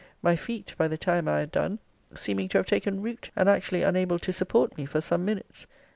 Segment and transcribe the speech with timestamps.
[0.23, 1.77] My feet, by the time I had done,
[2.15, 5.67] seeming to have taken root, and actually unable to support me for some minutes!